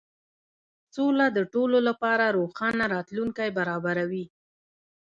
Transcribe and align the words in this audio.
سوله 0.95 1.25
د 1.37 1.39
ټولو 1.53 1.77
لپاره 1.87 2.25
روښانه 2.37 2.83
راتلونکی 2.95 3.49
برابروي. 3.57 4.25